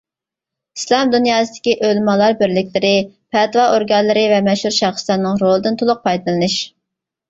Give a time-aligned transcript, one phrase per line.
[0.79, 2.95] ئىسلام دۇنياسىدىكى ئۆلىمالار بىرلىكلىرى،
[3.37, 6.63] پەتىۋا ئورگانلىرى ۋە مەشھۇر شەخسلەرنىڭ رولىدىن تولۇق پايدىلىنىش.